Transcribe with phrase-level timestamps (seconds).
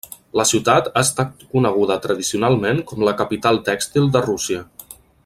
[0.39, 4.65] La ciutat ha estat coneguda tradicionalment com la capital tèxtil de Rússia.